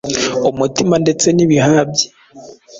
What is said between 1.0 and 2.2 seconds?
ndetse n’ibihaha bye